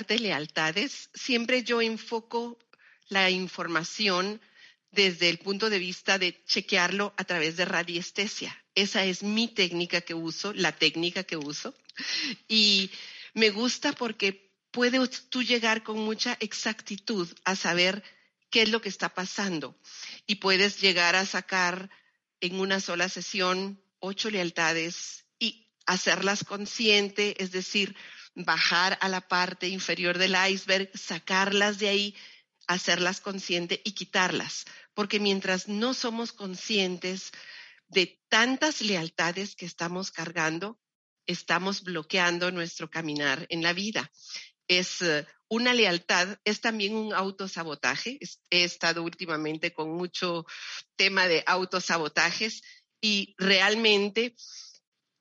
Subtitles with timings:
[0.00, 1.10] De lealtades.
[1.12, 2.58] Siempre yo enfoco
[3.08, 4.40] la información
[4.90, 8.56] desde el punto de vista de chequearlo a través de radiestesia.
[8.74, 11.74] Esa es mi técnica que uso, la técnica que uso.
[12.48, 12.90] Y
[13.34, 18.02] me gusta porque puedes tú llegar con mucha exactitud a saber
[18.50, 19.78] qué es lo que está pasando.
[20.26, 21.90] Y puedes llegar a sacar
[22.40, 27.94] en una sola sesión ocho lealtades y hacerlas consciente, es decir,
[28.34, 32.16] bajar a la parte inferior del iceberg, sacarlas de ahí,
[32.66, 34.64] hacerlas consciente y quitarlas.
[34.94, 37.32] Porque mientras no somos conscientes
[37.88, 40.80] de tantas lealtades que estamos cargando,
[41.26, 44.10] estamos bloqueando nuestro caminar en la vida.
[44.66, 48.18] Es eh, una lealtad, es también un autosabotaje.
[48.50, 50.46] He estado últimamente con mucho
[50.96, 52.62] tema de autosabotajes
[53.00, 54.34] y realmente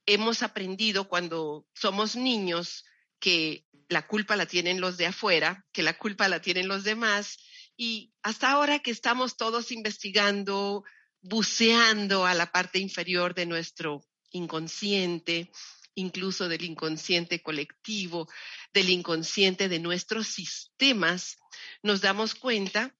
[0.06, 2.86] hemos aprendido cuando somos niños
[3.22, 7.38] que la culpa la tienen los de afuera, que la culpa la tienen los demás.
[7.78, 10.84] Y hasta ahora que estamos todos investigando,
[11.22, 15.52] buceando a la parte inferior de nuestro inconsciente,
[15.94, 18.28] incluso del inconsciente colectivo,
[18.74, 21.38] del inconsciente de nuestros sistemas,
[21.84, 22.96] nos damos cuenta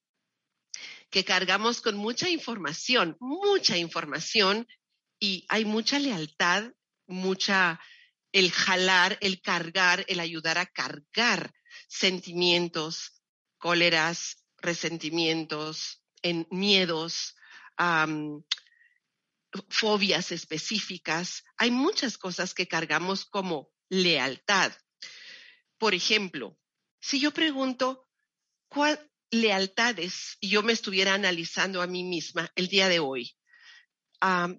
[1.10, 4.68] que cargamos con mucha información, mucha información
[5.18, 6.72] y hay mucha lealtad,
[7.06, 7.80] mucha
[8.32, 11.52] el jalar, el cargar, el ayudar a cargar
[11.88, 13.22] sentimientos,
[13.58, 17.36] cóleras, resentimientos, en miedos,
[19.68, 21.44] fobias específicas.
[21.56, 24.72] Hay muchas cosas que cargamos como lealtad.
[25.78, 26.58] Por ejemplo,
[27.00, 28.08] si yo pregunto,
[28.68, 33.34] ¿cuál lealtades, yo me estuviera analizando a mí misma el día de hoy,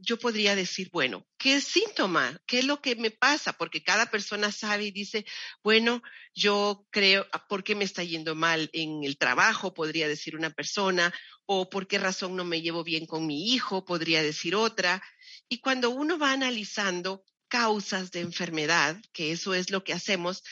[0.02, 2.38] yo podría decir, bueno, ¿qué síntoma?
[2.46, 3.54] ¿Qué es lo que me pasa?
[3.54, 5.26] Porque cada persona sabe y dice,
[5.64, 6.02] bueno,
[6.36, 9.74] yo creo, ah, ¿por qué me está yendo mal en el trabajo?
[9.74, 11.14] Podría decir una persona,
[11.46, 15.02] o por qué razón no me llevo bien con mi hijo, podría decir otra.
[15.48, 20.44] Y cuando uno va analizando causas de enfermedad, que eso es lo que hacemos,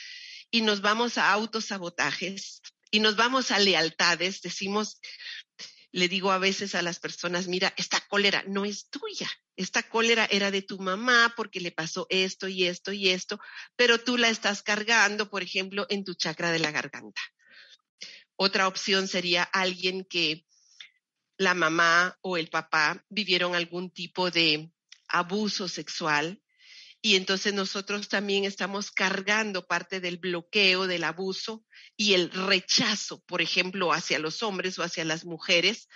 [0.50, 5.00] y nos vamos a autosabotajes y nos vamos a lealtades, decimos,
[5.92, 10.26] le digo a veces a las personas, mira, esta cólera no es tuya, esta cólera
[10.30, 13.38] era de tu mamá porque le pasó esto y esto y esto,
[13.76, 17.20] pero tú la estás cargando, por ejemplo, en tu chakra de la garganta.
[18.36, 20.46] Otra opción sería alguien que
[21.36, 24.72] la mamá o el papá vivieron algún tipo de
[25.08, 26.41] abuso sexual
[27.04, 31.64] y entonces nosotros también estamos cargando parte del bloqueo, del abuso
[31.96, 35.88] y el rechazo, por ejemplo, hacia los hombres o hacia las mujeres.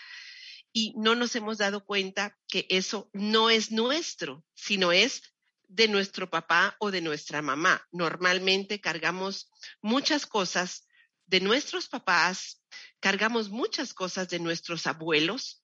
[0.73, 5.23] Y no nos hemos dado cuenta que eso no es nuestro, sino es
[5.69, 7.87] de nuestro papá o de nuestra mamá.
[7.93, 9.49] Normalmente cargamos
[9.81, 10.89] muchas cosas
[11.27, 12.63] de nuestros papás,
[12.99, 15.63] cargamos muchas cosas de nuestros abuelos,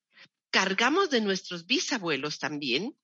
[0.53, 2.97] cargamos de nuestros bisabuelos también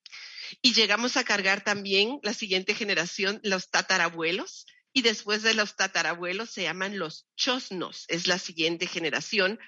[0.62, 6.50] y llegamos a cargar también la siguiente generación, los tatarabuelos, y después de los tatarabuelos
[6.50, 9.58] se llaman los chosnos, es la siguiente generación.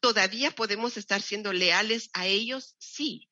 [0.00, 2.76] ¿Todavía podemos estar siendo leales a ellos?
[2.78, 3.28] Sí.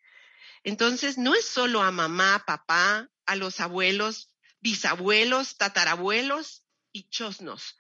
[0.64, 7.76] Entonces, no es solo a mamá, papá, a los abuelos, bisabuelos, tatarabuelos y chosnos.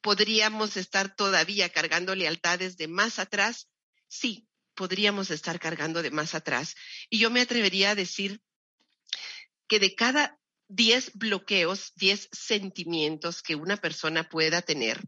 [0.00, 3.68] ¿Podríamos estar todavía cargando lealtades de más atrás?
[4.06, 6.74] Sí, podríamos estar cargando de más atrás.
[7.10, 8.40] Y yo me atrevería a decir
[9.68, 15.00] que de cada 10 bloqueos, 10 sentimientos que una persona pueda tener,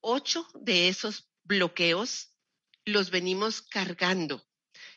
[0.00, 2.34] ocho de esos bloqueos
[2.84, 4.46] los venimos cargando,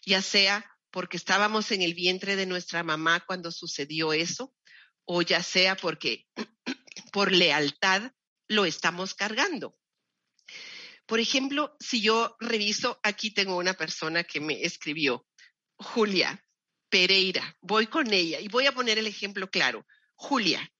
[0.06, 4.54] ya sea porque estábamos en el vientre de nuestra mamá cuando sucedió eso,
[5.06, 6.26] o ya sea porque
[7.12, 8.12] por lealtad
[8.48, 9.78] lo estamos cargando.
[11.06, 15.26] Por ejemplo, si yo reviso, aquí tengo una persona que me escribió,
[15.78, 16.44] Julia
[16.90, 19.86] Pereira, voy con ella y voy a poner el ejemplo claro.
[20.16, 20.72] Julia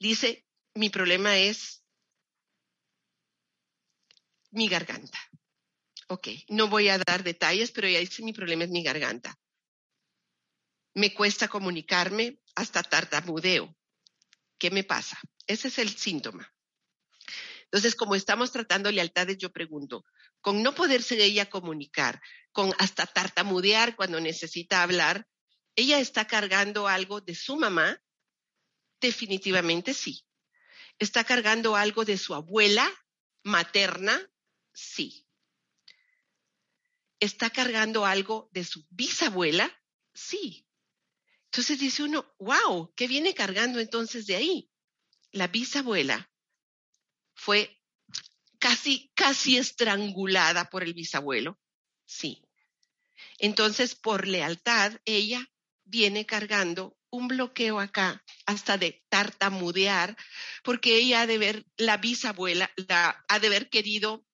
[0.00, 1.84] dice, mi problema es
[4.50, 5.18] mi garganta.
[6.08, 9.38] Ok, no voy a dar detalles, pero ella dice, mi problema es mi garganta.
[10.94, 13.76] Me cuesta comunicarme hasta tartamudeo.
[14.58, 15.18] ¿Qué me pasa?
[15.46, 16.53] Ese es el síntoma.
[17.64, 20.04] Entonces, como estamos tratando lealtades, yo pregunto,
[20.40, 22.20] con no poderse ella comunicar,
[22.52, 25.26] con hasta tartamudear cuando necesita hablar,
[25.76, 28.00] ¿ella está cargando algo de su mamá?
[29.00, 30.24] Definitivamente sí.
[30.98, 32.88] ¿Está cargando algo de su abuela
[33.42, 34.20] materna?
[34.72, 35.26] Sí.
[37.18, 39.70] ¿Está cargando algo de su bisabuela?
[40.12, 40.66] Sí.
[41.46, 44.70] Entonces dice uno, wow, ¿qué viene cargando entonces de ahí?
[45.34, 46.30] la bisabuela
[47.34, 47.80] fue
[48.58, 51.58] casi, casi estrangulada por el bisabuelo.
[52.06, 52.42] Sí.
[53.38, 55.46] Entonces, por lealtad, ella
[55.84, 60.16] viene cargando un bloqueo acá, hasta de tartamudear,
[60.64, 64.26] porque ella ha de ver, la bisabuela, la, ha de haber querido,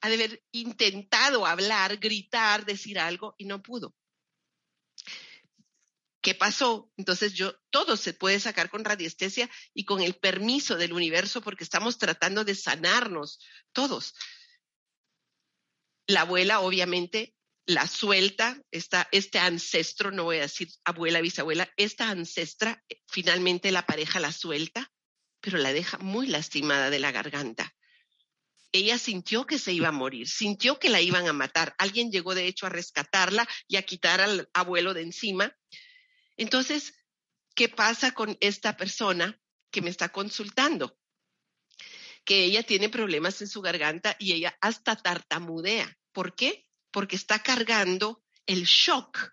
[0.00, 3.94] ha de haber intentado hablar, gritar, decir algo y no pudo.
[6.22, 6.90] ¿Qué pasó?
[6.96, 11.64] Entonces yo, todo se puede sacar con radiestesia y con el permiso del universo porque
[11.64, 13.40] estamos tratando de sanarnos
[13.72, 14.14] todos.
[16.06, 17.34] La abuela obviamente
[17.66, 23.86] la suelta, esta, este ancestro, no voy a decir abuela, bisabuela, esta ancestra, finalmente la
[23.86, 24.90] pareja la suelta,
[25.40, 27.74] pero la deja muy lastimada de la garganta.
[28.72, 31.74] Ella sintió que se iba a morir, sintió que la iban a matar.
[31.78, 35.54] Alguien llegó de hecho a rescatarla y a quitar al abuelo de encima.
[36.36, 36.94] Entonces,
[37.54, 39.40] ¿qué pasa con esta persona
[39.70, 40.98] que me está consultando?
[42.24, 45.98] Que ella tiene problemas en su garganta y ella hasta tartamudea.
[46.12, 46.66] ¿Por qué?
[46.92, 49.32] porque está cargando el shock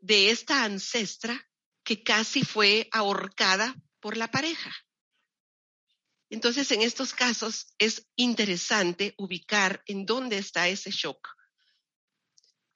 [0.00, 1.48] de esta ancestra
[1.84, 4.74] que casi fue ahorcada por la pareja.
[6.28, 11.28] Entonces, en estos casos es interesante ubicar en dónde está ese shock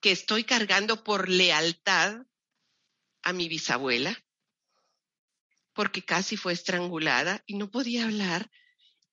[0.00, 2.22] que estoy cargando por lealtad
[3.22, 4.24] a mi bisabuela,
[5.72, 8.50] porque casi fue estrangulada y no podía hablar,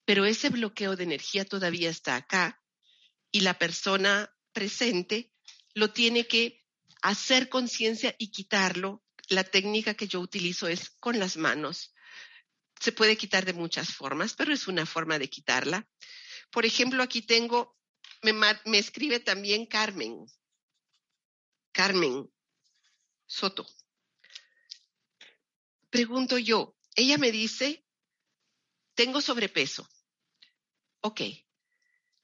[0.05, 2.61] pero ese bloqueo de energía todavía está acá
[3.31, 5.31] y la persona presente
[5.73, 6.65] lo tiene que
[7.01, 9.03] hacer conciencia y quitarlo.
[9.29, 11.93] La técnica que yo utilizo es con las manos.
[12.79, 15.87] Se puede quitar de muchas formas, pero es una forma de quitarla.
[16.51, 17.77] Por ejemplo, aquí tengo,
[18.21, 20.25] me, me escribe también Carmen.
[21.73, 22.29] Carmen
[23.25, 23.67] Soto.
[25.89, 27.85] Pregunto yo, ella me dice,
[28.95, 29.87] tengo sobrepeso.
[31.01, 31.21] Ok,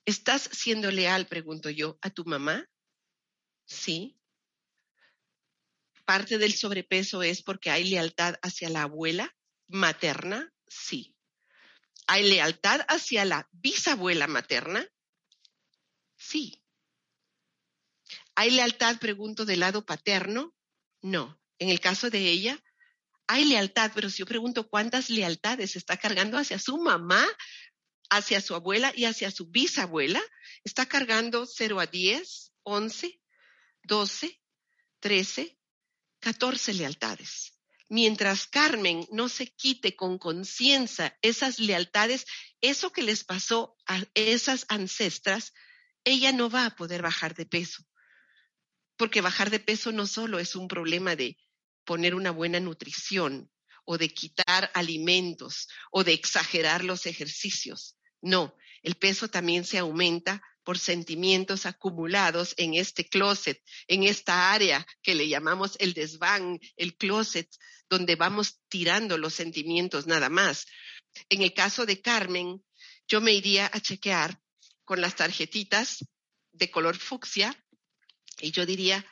[0.05, 2.69] ¿Estás siendo leal, pregunto yo, a tu mamá?
[3.65, 4.19] Sí.
[6.05, 9.33] Parte del sobrepeso es porque hay lealtad hacia la abuela
[9.67, 11.15] materna, sí.
[12.05, 14.85] ¿Hay lealtad hacia la bisabuela materna?
[16.17, 16.61] Sí.
[18.35, 20.53] ¿Hay lealtad, pregunto, del lado paterno?
[21.01, 21.39] No.
[21.59, 22.61] En el caso de ella,
[23.33, 27.25] hay lealtad, pero si yo pregunto cuántas lealtades está cargando hacia su mamá,
[28.11, 30.21] hacia su abuela y hacia su bisabuela,
[30.63, 33.21] está cargando 0 a 10, 11,
[33.85, 34.41] 12,
[34.99, 35.59] 13,
[36.19, 37.59] 14 lealtades.
[37.89, 42.27] Mientras Carmen no se quite con conciencia esas lealtades,
[42.61, 45.53] eso que les pasó a esas ancestras,
[46.03, 47.83] ella no va a poder bajar de peso.
[48.95, 51.35] Porque bajar de peso no solo es un problema de
[51.85, 53.49] poner una buena nutrición
[53.85, 57.97] o de quitar alimentos o de exagerar los ejercicios.
[58.21, 64.85] No, el peso también se aumenta por sentimientos acumulados en este closet, en esta área
[65.01, 67.49] que le llamamos el desván, el closet,
[67.89, 70.65] donde vamos tirando los sentimientos nada más.
[71.29, 72.63] En el caso de Carmen,
[73.07, 74.39] yo me iría a chequear
[74.85, 76.05] con las tarjetitas
[76.53, 77.55] de color fucsia
[78.39, 79.05] y yo diría,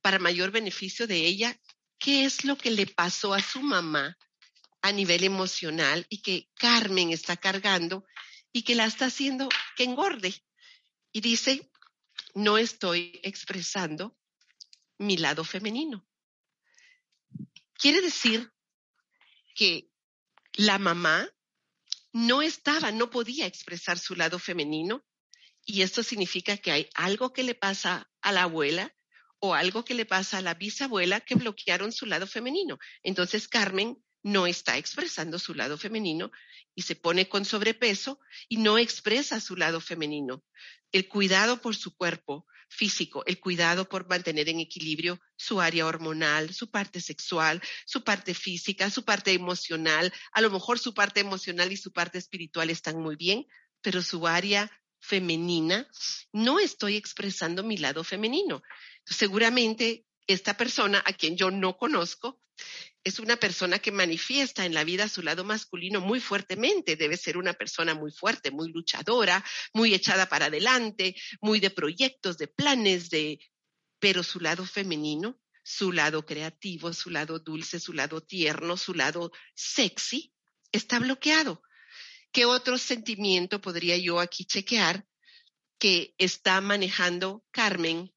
[0.00, 1.58] para mayor beneficio de ella,
[2.02, 4.18] ¿qué es lo que le pasó a su mamá
[4.82, 8.04] a nivel emocional y que Carmen está cargando
[8.52, 10.34] y que la está haciendo que engorde.
[11.12, 11.70] Y dice,
[12.34, 14.18] no estoy expresando
[14.98, 16.04] mi lado femenino.
[17.74, 18.52] Quiere decir
[19.54, 19.88] que
[20.54, 21.28] la mamá
[22.12, 25.04] no estaba, no podía expresar su lado femenino
[25.64, 28.94] y esto significa que hay algo que le pasa a la abuela
[29.44, 32.78] o algo que le pasa a la bisabuela que bloquearon su lado femenino.
[33.02, 36.30] Entonces Carmen no está expresando su lado femenino
[36.76, 40.44] y se pone con sobrepeso y no expresa su lado femenino.
[40.92, 46.54] El cuidado por su cuerpo físico, el cuidado por mantener en equilibrio su área hormonal,
[46.54, 50.12] su parte sexual, su parte física, su parte emocional.
[50.30, 53.44] A lo mejor su parte emocional y su parte espiritual están muy bien,
[53.80, 54.70] pero su área
[55.02, 55.88] femenina,
[56.32, 58.62] no estoy expresando mi lado femenino.
[59.04, 62.40] Seguramente esta persona a quien yo no conozco
[63.04, 66.96] es una persona que manifiesta en la vida su lado masculino muy fuertemente.
[66.96, 69.44] Debe ser una persona muy fuerte, muy luchadora,
[69.74, 73.40] muy echada para adelante, muy de proyectos, de planes, de...
[73.98, 79.32] Pero su lado femenino, su lado creativo, su lado dulce, su lado tierno, su lado
[79.54, 80.32] sexy,
[80.70, 81.62] está bloqueado.
[82.32, 85.06] ¿Qué otro sentimiento podría yo aquí chequear
[85.78, 88.11] que está manejando Carmen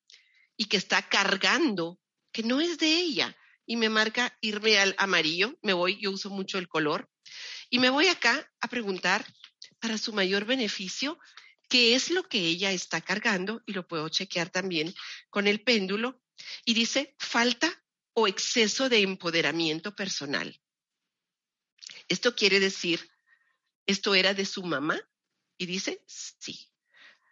[0.57, 1.99] y que está cargando,
[2.31, 3.35] que no es de ella?
[3.65, 7.09] y me marca irme al amarillo, me voy, yo uso mucho el color,
[7.69, 9.25] y me voy acá a preguntar
[9.79, 11.19] para su mayor beneficio
[11.67, 14.93] qué es lo que ella está cargando, y lo puedo chequear también
[15.29, 16.21] con el péndulo,
[16.63, 17.83] y dice falta
[18.13, 20.61] o exceso de empoderamiento personal.
[22.07, 23.09] Esto quiere decir,
[23.87, 25.01] ¿esto era de su mamá?
[25.57, 26.71] Y dice, sí.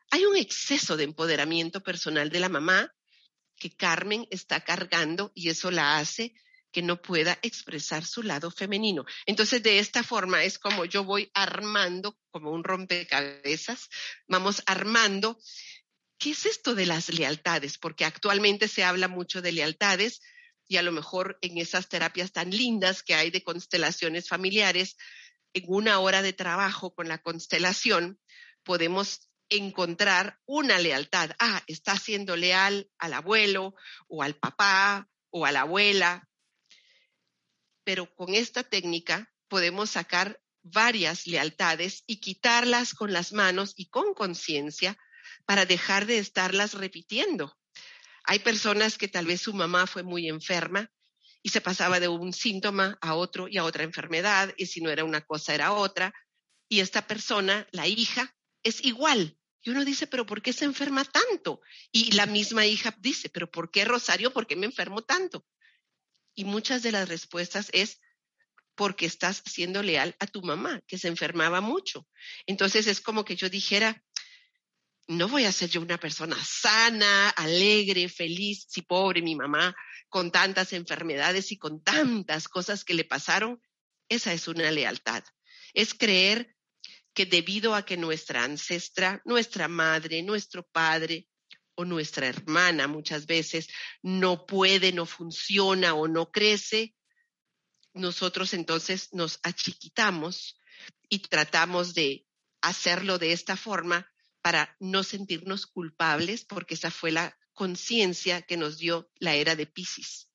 [0.10, 2.94] Hay un exceso de empoderamiento personal de la mamá
[3.64, 6.36] que Carmen está cargando y eso la hace
[6.74, 9.06] que no pueda expresar su lado femenino.
[9.26, 13.88] Entonces, de esta forma es como yo voy armando, como un rompecabezas,
[14.28, 15.40] vamos armando.
[16.18, 17.78] ¿Qué es esto de las lealtades?
[17.78, 20.20] Porque actualmente se habla mucho de lealtades
[20.68, 24.98] y a lo mejor en esas terapias tan lindas que hay de constelaciones familiares,
[25.54, 28.20] en una hora de trabajo con la constelación,
[28.64, 31.32] podemos encontrar una lealtad.
[31.40, 33.76] Ah, está siendo leal al abuelo
[34.08, 36.30] o al papá o a la abuela.
[37.84, 44.14] Pero con esta técnica podemos sacar varias lealtades y quitarlas con las manos y con
[44.14, 44.98] conciencia
[45.46, 47.58] para dejar de estarlas repitiendo.
[48.24, 50.90] Hay personas que tal vez su mamá fue muy enferma
[51.42, 54.90] y se pasaba de un síntoma a otro y a otra enfermedad, y si no
[54.90, 56.14] era una cosa era otra,
[56.70, 58.34] y esta persona, la hija,
[58.64, 59.38] es igual.
[59.64, 61.62] Y uno dice, pero ¿por qué se enferma tanto?
[61.92, 64.34] Y la misma hija dice, pero ¿por qué Rosario?
[64.34, 65.46] ¿Por qué me enfermo tanto?
[66.36, 68.02] Y muchas de las respuestas es
[68.76, 72.08] porque estás siendo leal a tu mamá, que se enfermaba mucho.
[72.46, 74.04] Entonces es como que yo dijera,
[75.08, 79.76] no voy a ser yo una persona sana, alegre, feliz, si pobre mi mamá,
[80.10, 83.62] con tantas enfermedades y con tantas cosas que le pasaron.
[84.10, 85.24] Esa es una lealtad.
[85.74, 86.53] Es creer
[87.14, 91.28] que debido a que nuestra ancestra, nuestra madre, nuestro padre
[91.76, 93.68] o nuestra hermana muchas veces
[94.02, 96.96] no puede, no funciona o no crece,
[97.94, 100.60] nosotros entonces nos achiquitamos
[101.10, 102.26] y tratamos de
[102.62, 108.78] hacerlo de esta forma para no sentirnos culpables, porque esa fue la conciencia que nos
[108.78, 110.30] dio la era de Pisces.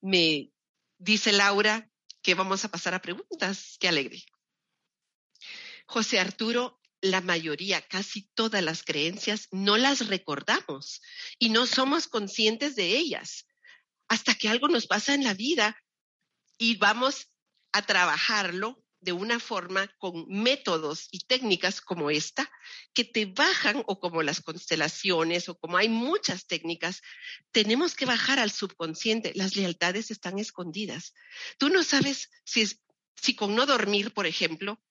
[0.00, 0.52] Me
[0.98, 1.88] dice Laura
[2.22, 3.76] que vamos a pasar a preguntas.
[3.78, 4.22] Qué alegre.
[5.88, 11.00] José Arturo, la mayoría, casi todas las creencias, no las recordamos
[11.38, 13.46] y no somos conscientes de ellas
[14.06, 15.82] hasta que algo nos pasa en la vida
[16.58, 17.28] y vamos
[17.72, 22.50] a trabajarlo de una forma con métodos y técnicas como esta,
[22.92, 27.00] que te bajan, o como las constelaciones, o como hay muchas técnicas,
[27.50, 29.32] tenemos que bajar al subconsciente.
[29.36, 31.14] Las lealtades están escondidas.
[31.58, 32.66] Tú no sabes si,
[33.14, 34.82] si con no dormir, por ejemplo,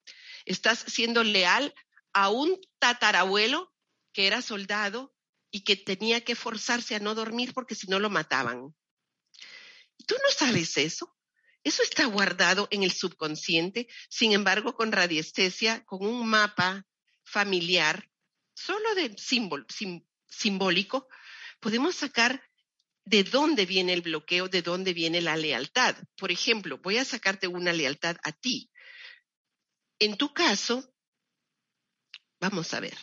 [0.47, 1.73] estás siendo leal
[2.13, 3.73] a un tatarabuelo
[4.13, 5.13] que era soldado
[5.51, 8.75] y que tenía que forzarse a no dormir porque si no lo mataban.
[10.05, 11.15] ¿Tú no sabes eso?
[11.63, 16.85] Eso está guardado en el subconsciente, sin embargo, con radiestesia, con un mapa
[17.23, 18.09] familiar,
[18.53, 19.65] solo de símbolo,
[20.29, 21.07] simbólico,
[21.59, 22.41] podemos sacar
[23.05, 25.95] de dónde viene el bloqueo, de dónde viene la lealtad.
[26.17, 28.69] Por ejemplo, voy a sacarte una lealtad a ti.
[29.99, 30.93] En tu caso,
[32.39, 32.97] vamos a ver,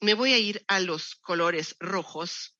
[0.00, 2.56] me voy a ir a los colores rojos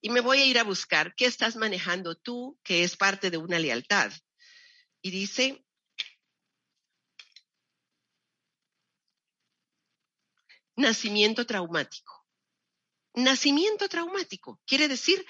[0.00, 3.36] y me voy a ir a buscar qué estás manejando tú, que es parte de
[3.36, 4.12] una lealtad.
[5.02, 5.64] Y dice,
[10.76, 12.26] nacimiento traumático.
[13.14, 14.60] Nacimiento traumático.
[14.66, 15.26] Quiere decir,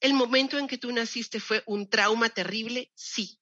[0.00, 3.41] el momento en que tú naciste fue un trauma terrible, sí.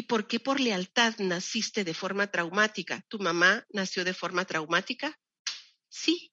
[0.00, 3.04] ¿Y por qué por lealtad naciste de forma traumática?
[3.08, 5.20] ¿Tu mamá nació de forma traumática?
[5.90, 6.32] Sí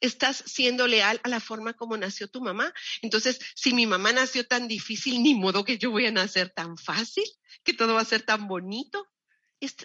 [0.00, 2.74] estás siendo leal a la forma como nació tu mamá.
[3.00, 6.76] Entonces, si mi mamá nació tan difícil, ni modo que yo voy a nacer tan
[6.76, 7.24] fácil,
[7.64, 9.08] que todo va a ser tan bonito.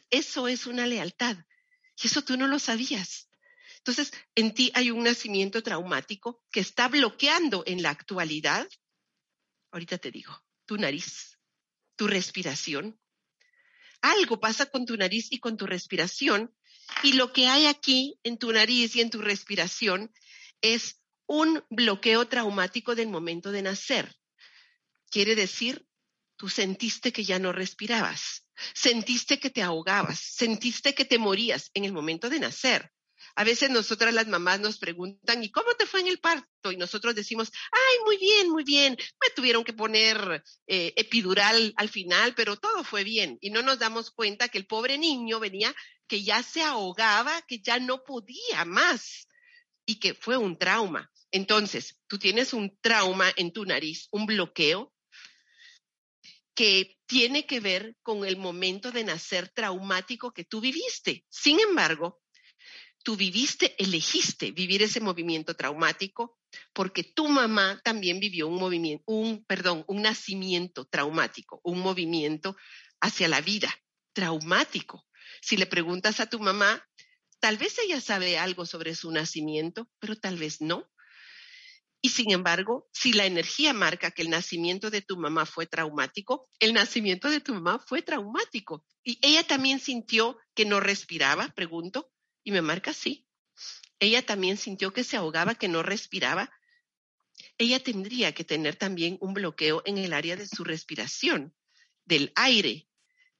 [0.10, 1.38] Eso es una lealtad.
[2.04, 3.30] Y eso tú no lo sabías.
[3.78, 8.68] Entonces, en ti hay un nacimiento traumático que está bloqueando en la actualidad,
[9.72, 11.40] ahorita te digo, tu nariz,
[11.96, 13.00] tu respiración.
[14.06, 16.54] Algo pasa con tu nariz y con tu respiración
[17.02, 20.14] y lo que hay aquí en tu nariz y en tu respiración
[20.62, 24.16] es un bloqueo traumático del momento de nacer.
[25.10, 25.88] Quiere decir,
[26.36, 31.84] tú sentiste que ya no respirabas, sentiste que te ahogabas, sentiste que te morías en
[31.84, 32.92] el momento de nacer.
[33.36, 36.72] A veces nosotras las mamás nos preguntan, ¿y cómo te fue en el parto?
[36.72, 38.98] Y nosotros decimos, ay, muy bien, muy bien.
[39.22, 43.38] Me tuvieron que poner eh, epidural al final, pero todo fue bien.
[43.42, 45.76] Y no nos damos cuenta que el pobre niño venía
[46.08, 49.28] que ya se ahogaba, que ya no podía más
[49.86, 51.12] y que fue un trauma.
[51.32, 54.94] Entonces, tú tienes un trauma en tu nariz, un bloqueo
[56.54, 61.26] que tiene que ver con el momento de nacer traumático que tú viviste.
[61.30, 62.22] Sin embargo,
[63.06, 66.40] tú viviste, elegiste vivir ese movimiento traumático
[66.74, 72.58] porque tu mamá también vivió un movimiento, un, perdón, un nacimiento traumático, un movimiento
[73.00, 73.70] hacia la vida
[74.14, 75.06] traumático.
[75.40, 76.84] Si le preguntas a tu mamá,
[77.40, 80.90] tal vez ella sabe algo sobre su nacimiento, pero tal vez no.
[82.02, 86.50] Y sin embargo, si la energía marca que el nacimiento de tu mamá fue traumático,
[86.60, 88.84] el nacimiento de tu mamá fue traumático.
[89.04, 92.12] Y ella también sintió que no respiraba, pregunto,
[92.46, 93.28] y me marca sí.
[94.00, 96.50] Ella también sintió que se ahogaba, que no respiraba.
[97.58, 101.54] Ella tendría que tener también un bloqueo en el área de su respiración,
[102.06, 102.88] del aire,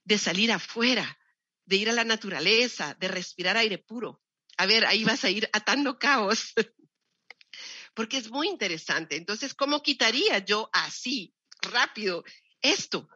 [0.04, 1.18] de salir afuera,
[1.64, 4.22] de ir a la naturaleza, de respirar aire puro.
[4.58, 6.52] A ver, ahí vas a ir atando caos.
[7.94, 9.16] Porque es muy interesante.
[9.16, 12.24] Entonces, ¿cómo quitaría yo así, rápido,
[12.60, 13.08] esto?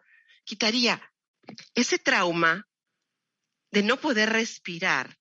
[0.45, 1.03] Quitaría
[1.75, 2.69] ese trauma
[3.71, 5.20] de no poder respirar,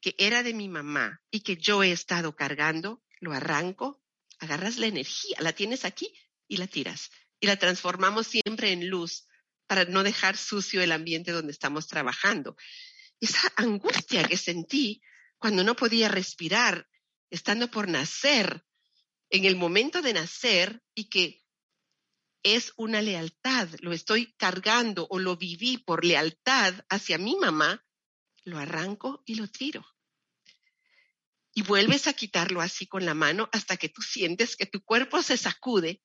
[0.00, 4.02] que era de mi mamá y que yo he estado cargando, lo arranco,
[4.38, 6.12] agarras la energía, la tienes aquí
[6.48, 7.10] y la tiras.
[7.40, 9.26] Y la transformamos siempre en luz
[9.66, 12.56] para no dejar sucio el ambiente donde estamos trabajando.
[13.20, 15.02] Esa angustia que sentí
[15.38, 16.88] cuando no podía respirar,
[17.30, 18.64] estando por nacer,
[19.30, 21.42] en el momento de nacer y que
[22.42, 27.84] es una lealtad, lo estoy cargando o lo viví por lealtad hacia mi mamá,
[28.46, 29.84] lo arranco y lo tiro.
[31.52, 35.22] Y vuelves a quitarlo así con la mano hasta que tú sientes que tu cuerpo
[35.22, 36.02] se sacude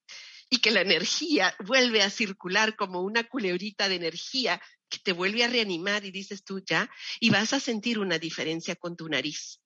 [0.50, 5.44] y que la energía vuelve a circular como una culebrita de energía que te vuelve
[5.44, 9.62] a reanimar y dices tú ya, y vas a sentir una diferencia con tu nariz.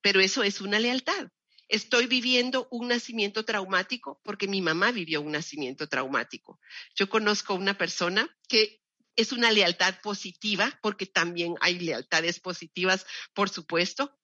[0.00, 1.28] Pero eso es una lealtad.
[1.68, 6.60] Estoy viviendo un nacimiento traumático porque mi mamá vivió un nacimiento traumático.
[6.94, 8.83] Yo conozco una persona que
[9.16, 14.18] es una lealtad positiva, porque también hay lealtades positivas, por supuesto.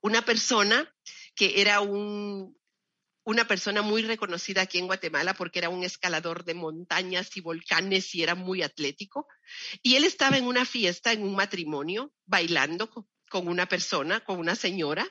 [0.00, 0.94] Una persona
[1.34, 2.58] que era un
[3.28, 8.14] una persona muy reconocida aquí en Guatemala porque era un escalador de montañas y volcanes
[8.14, 9.28] y era muy atlético.
[9.82, 12.88] Y él estaba en una fiesta, en un matrimonio, bailando
[13.28, 15.06] con una persona, con una señora,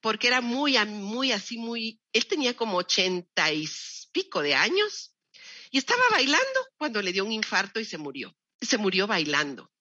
[0.00, 3.68] porque era muy, muy así, muy, él tenía como ochenta y
[4.10, 5.13] pico de años
[5.74, 8.32] y estaba bailando cuando le dio un infarto y se murió.
[8.60, 9.72] Se murió bailando.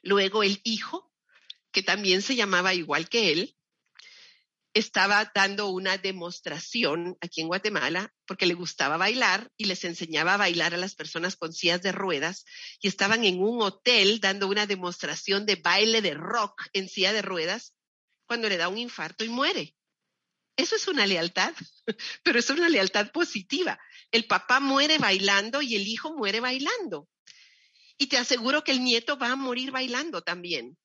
[0.00, 1.12] Luego el hijo,
[1.70, 3.58] que también se llamaba igual que él,
[4.72, 10.38] estaba dando una demostración aquí en Guatemala porque le gustaba bailar y les enseñaba a
[10.38, 12.46] bailar a las personas con sillas de ruedas
[12.80, 17.20] y estaban en un hotel dando una demostración de baile de rock en silla de
[17.20, 17.74] ruedas
[18.24, 19.73] cuando le da un infarto y muere.
[20.56, 21.54] Eso es una lealtad,
[22.22, 23.78] pero es una lealtad positiva.
[24.10, 27.08] El papá muere bailando y el hijo muere bailando.
[27.98, 30.76] Y te aseguro que el nieto va a morir bailando también.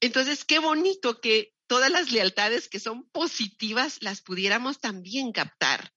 [0.00, 5.92] Entonces, qué bonito que todas las lealtades que son positivas las pudiéramos también captar.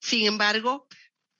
[0.00, 0.86] Sin embargo,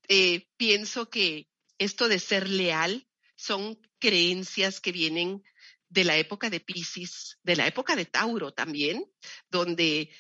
[0.08, 5.42] eh, pienso que esto de ser leal son creencias que vienen
[5.90, 9.05] de la época de Pisces, de la época de Tauro también,
[9.50, 10.11] donde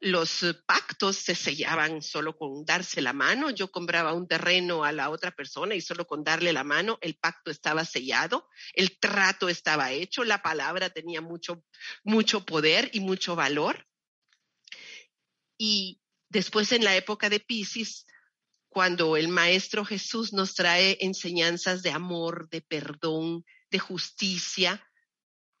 [0.00, 3.50] los eh, pactos se sellaban solo con darse la mano.
[3.50, 7.16] Yo compraba un terreno a la otra persona y solo con darle la mano el
[7.16, 11.64] pacto estaba sellado, el trato estaba hecho, la palabra tenía mucho,
[12.04, 13.86] mucho poder y mucho valor.
[15.56, 18.04] Y después en la época de Pisces,
[18.68, 24.84] cuando el Maestro Jesús nos trae enseñanzas de amor, de perdón, de justicia,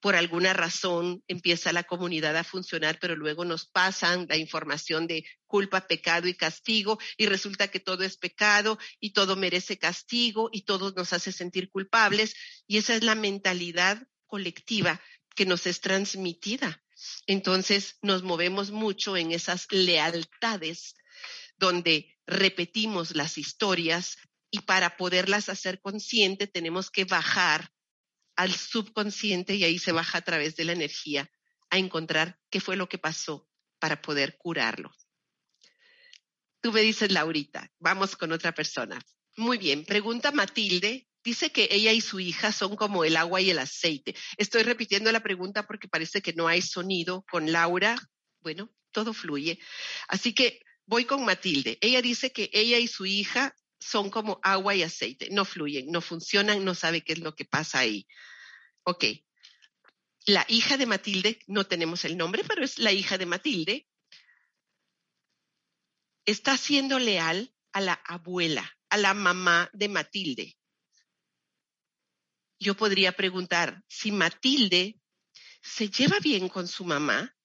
[0.04, 5.24] por alguna razón empieza la comunidad a funcionar, pero luego nos pasan la información de
[5.46, 10.66] culpa, pecado y castigo y resulta que todo es pecado y todo merece castigo y
[10.66, 12.34] todo nos hace sentir culpables
[12.66, 15.00] y esa es la mentalidad colectiva
[15.34, 16.84] que nos es transmitida.
[17.26, 20.96] Entonces nos movemos mucho en esas lealtades
[21.56, 24.18] donde repetimos las historias
[24.50, 27.70] y para poderlas hacer consciente tenemos que bajar
[28.36, 31.30] al subconsciente y ahí se baja a través de la energía
[31.70, 34.92] a encontrar qué fue lo que pasó para poder curarlo.
[36.60, 38.98] Tú me dices, Laurita, vamos con otra persona.
[39.36, 41.06] Muy bien, pregunta Matilde.
[41.22, 44.14] Dice que ella y su hija son como el agua y el aceite.
[44.36, 47.96] Estoy repitiendo la pregunta porque parece que no hay sonido con Laura.
[48.40, 49.58] Bueno, todo fluye.
[50.08, 51.78] Así que voy con Matilde.
[51.80, 56.00] Ella dice que ella y su hija son como agua y aceite, no fluyen, no
[56.00, 58.06] funcionan, no sabe qué es lo que pasa ahí.
[58.84, 59.04] Ok.
[60.26, 63.86] la hija de Matilde, no tenemos el nombre, pero es la hija de Matilde,
[66.24, 70.56] está siendo leal a la abuela, a la mamá de Matilde.
[72.58, 74.98] Yo podría preguntar si Matilde
[75.60, 77.36] se lleva bien con su mamá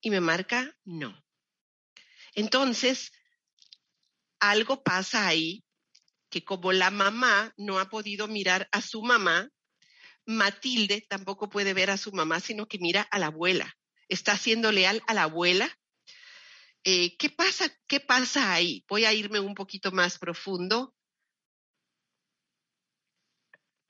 [0.00, 1.22] y me marca no.
[2.34, 3.12] Entonces,
[4.50, 5.64] algo pasa ahí
[6.30, 9.50] que como la mamá no ha podido mirar a su mamá,
[10.26, 13.76] Matilde tampoco puede ver a su mamá, sino que mira a la abuela.
[14.08, 15.68] Está siendo leal a la abuela.
[16.84, 17.68] Eh, ¿Qué pasa?
[17.86, 18.84] ¿Qué pasa ahí?
[18.88, 20.94] Voy a irme un poquito más profundo.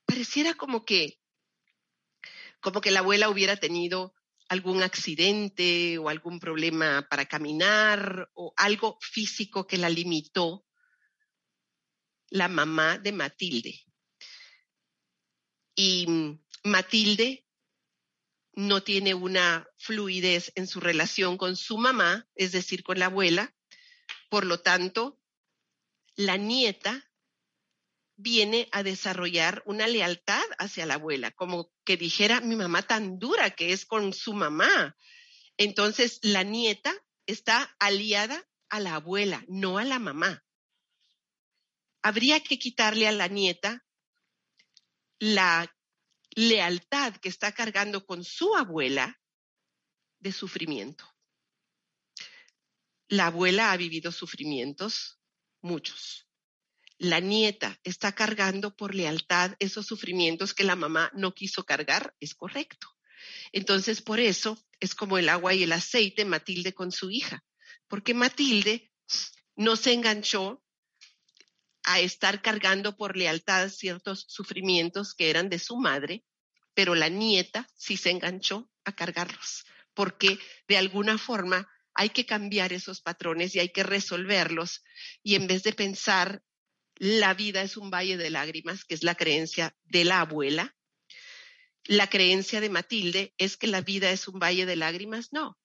[0.05, 1.19] Pareciera como que,
[2.61, 4.14] como que la abuela hubiera tenido
[4.47, 10.65] algún accidente o algún problema para caminar o algo físico que la limitó
[12.29, 13.81] la mamá de Matilde.
[15.75, 16.07] Y
[16.63, 17.45] Matilde
[18.53, 23.53] no tiene una fluidez en su relación con su mamá, es decir, con la abuela.
[24.29, 25.19] Por lo tanto,
[26.15, 27.09] la nieta
[28.17, 33.51] viene a desarrollar una lealtad hacia la abuela, como que dijera mi mamá tan dura
[33.51, 34.95] que es con su mamá.
[35.57, 36.93] Entonces, la nieta
[37.25, 40.43] está aliada a la abuela, no a la mamá.
[42.01, 43.85] Habría que quitarle a la nieta
[45.19, 45.73] la
[46.35, 49.19] lealtad que está cargando con su abuela
[50.19, 51.05] de sufrimiento.
[53.07, 55.19] La abuela ha vivido sufrimientos,
[55.61, 56.24] muchos.
[56.97, 62.35] La nieta está cargando por lealtad esos sufrimientos que la mamá no quiso cargar, es
[62.35, 62.87] correcto.
[63.51, 67.43] Entonces, por eso es como el agua y el aceite Matilde con su hija,
[67.87, 68.91] porque Matilde
[69.55, 70.63] no se enganchó
[71.83, 76.25] a estar cargando por lealtad ciertos sufrimientos que eran de su madre,
[76.73, 82.73] pero la nieta sí se enganchó a cargarlos, porque de alguna forma hay que cambiar
[82.73, 84.83] esos patrones y hay que resolverlos.
[85.23, 86.43] Y en vez de pensar
[86.95, 90.75] la vida es un valle de lágrimas, que es la creencia de la abuela,
[91.87, 95.57] la creencia de Matilde es que la vida es un valle de lágrimas, no.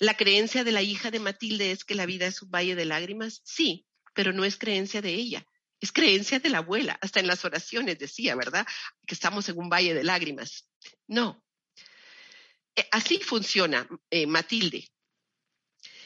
[0.00, 2.84] La creencia de la hija de Matilde es que la vida es un valle de
[2.84, 5.46] lágrimas, sí, pero no es creencia de ella,
[5.80, 6.98] es creencia de la abuela.
[7.00, 8.66] Hasta en las oraciones decía, ¿verdad?
[9.06, 10.68] Que estamos en un valle de lágrimas.
[11.06, 11.44] No.
[12.74, 14.88] Eh, así funciona eh, Matilde.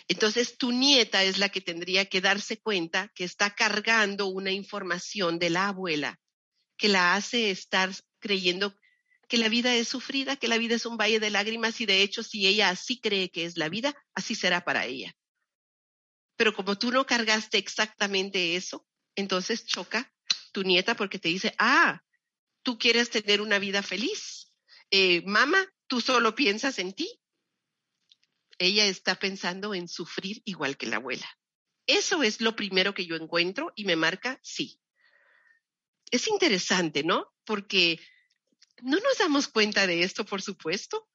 [0.09, 5.38] Entonces, tu nieta es la que tendría que darse cuenta que está cargando una información
[5.38, 6.19] de la abuela
[6.83, 8.77] que la hace estar creyendo
[9.29, 12.03] que la vida es sufrida, que la vida es un valle de lágrimas y de
[12.03, 15.17] hecho, si ella así cree que es la vida, así será para ella.
[16.37, 18.85] Pero como tú no cargaste exactamente eso,
[19.15, 20.12] entonces choca
[20.53, 22.03] tu nieta porque te dice, ah,
[22.62, 24.53] tú quieres tener una vida feliz.
[24.91, 27.09] Eh, mamá, tú solo piensas en ti.
[28.59, 31.29] Ella está pensando en sufrir igual que la abuela.
[31.87, 34.81] Eso es lo primero que yo encuentro y me marca sí.
[36.11, 37.33] Es interesante, ¿no?
[37.45, 37.99] Porque
[38.83, 41.09] no nos damos cuenta de esto, por supuesto.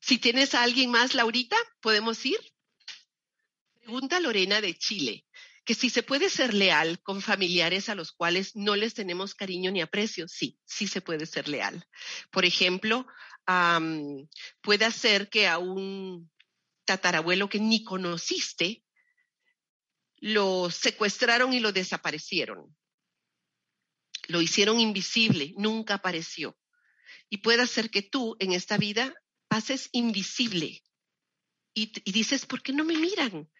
[0.00, 2.38] Si tienes a alguien más, Laurita, podemos ir.
[3.80, 5.26] Pregunta Lorena de Chile,
[5.64, 9.70] que si se puede ser leal con familiares a los cuales no les tenemos cariño
[9.70, 10.28] ni aprecio.
[10.28, 11.86] Sí, sí se puede ser leal.
[12.30, 13.06] Por ejemplo,
[14.60, 16.30] puede hacer que a un
[16.84, 18.84] tatarabuelo que ni conociste
[20.18, 22.76] lo secuestraron y lo desaparecieron.
[24.28, 26.56] Lo hicieron invisible, nunca apareció.
[27.28, 29.12] Y puede hacer que tú en esta vida
[29.48, 30.82] pases invisible.
[31.74, 33.50] Y, y dices, ¿por qué no me miran?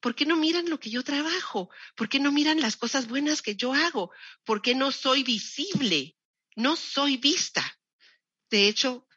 [0.00, 1.70] ¿Por qué no miran lo que yo trabajo?
[1.96, 4.12] ¿Por qué no miran las cosas buenas que yo hago?
[4.44, 6.16] ¿Por qué no soy visible?
[6.56, 7.64] No soy vista.
[8.50, 9.07] De hecho,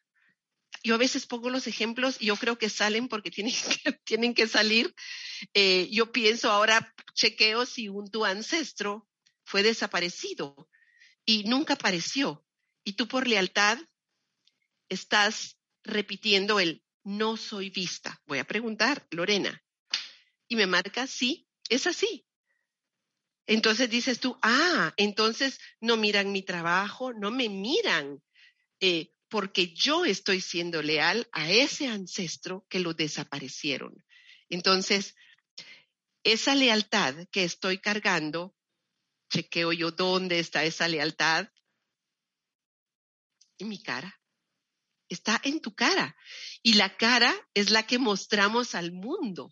[0.84, 4.34] yo a veces pongo los ejemplos y yo creo que salen porque tienen que, tienen
[4.34, 4.94] que salir.
[5.54, 9.08] Eh, yo pienso ahora, chequeo si un tu ancestro
[9.44, 10.70] fue desaparecido
[11.26, 12.46] y nunca apareció.
[12.84, 13.78] Y tú por lealtad
[14.90, 18.22] estás repitiendo el no soy vista.
[18.26, 19.64] Voy a preguntar, Lorena,
[20.48, 22.26] y me marca, sí, es así.
[23.48, 28.22] Entonces dices tú, ah, entonces no miran mi trabajo, no me miran,
[28.80, 33.96] eh, porque yo estoy siendo leal a ese ancestro que lo desaparecieron.
[34.50, 35.16] Entonces,
[36.22, 38.54] esa lealtad que estoy cargando,
[39.30, 41.48] chequeo yo dónde está esa lealtad.
[43.58, 44.20] En mi cara.
[45.08, 46.18] Está en tu cara.
[46.62, 49.50] Y la cara es la que mostramos al mundo.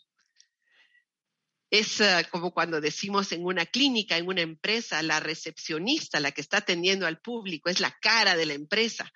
[1.71, 6.41] Es uh, como cuando decimos en una clínica, en una empresa, la recepcionista, la que
[6.41, 9.09] está atendiendo al público, es la cara de la empresa.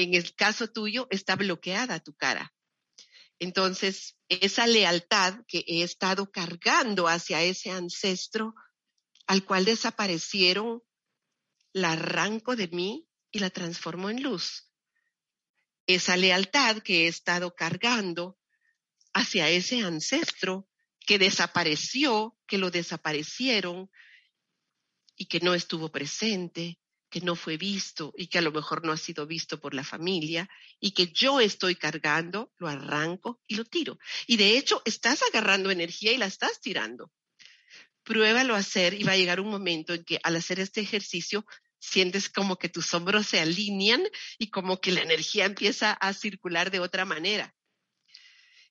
[0.00, 2.54] En el caso tuyo, está bloqueada tu cara.
[3.38, 8.54] Entonces, esa lealtad que he estado cargando hacia ese ancestro
[9.26, 10.82] al cual desaparecieron,
[11.74, 14.72] la arranco de mí y la transformo en luz.
[15.86, 18.38] Esa lealtad que he estado cargando
[19.12, 20.66] hacia ese ancestro
[21.06, 23.90] que desapareció, que lo desaparecieron
[25.14, 28.92] y que no estuvo presente, que no fue visto y que a lo mejor no
[28.92, 33.64] ha sido visto por la familia y que yo estoy cargando, lo arranco y lo
[33.64, 33.98] tiro.
[34.26, 37.12] Y de hecho, estás agarrando energía y la estás tirando.
[38.04, 41.44] Pruébalo a hacer y va a llegar un momento en que al hacer este ejercicio
[41.80, 44.02] sientes como que tus hombros se alinean
[44.38, 47.54] y como que la energía empieza a circular de otra manera.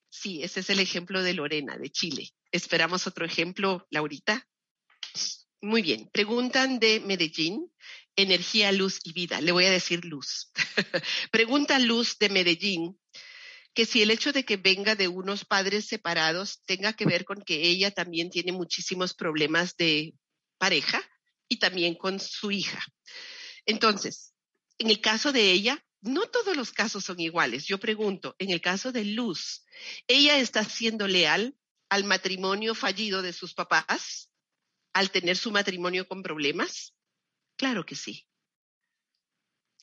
[0.10, 2.30] Sí, ese es el ejemplo de Lorena, de Chile.
[2.52, 4.48] Esperamos otro ejemplo, Laurita.
[5.62, 6.10] Muy bien.
[6.12, 7.72] Preguntan de Medellín,
[8.22, 9.42] energía, luz y vida.
[9.42, 10.52] Le voy a decir luz.
[11.32, 13.00] Pregunta Luz de Medellín
[13.74, 17.42] que si el hecho de que venga de unos padres separados tenga que ver con
[17.42, 20.16] que ella también tiene muchísimos problemas de
[20.58, 21.02] pareja
[21.48, 22.84] y también con su hija.
[23.66, 24.34] Entonces,
[24.78, 27.66] en el caso de ella, no todos los casos son iguales.
[27.66, 29.66] Yo pregunto, en el caso de Luz,
[30.08, 31.56] ¿ella está siendo leal
[31.90, 34.30] al matrimonio fallido de sus papás
[34.94, 36.94] al tener su matrimonio con problemas?
[37.60, 38.26] Claro que sí.